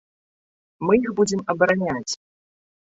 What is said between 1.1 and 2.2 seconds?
будзем абараняць.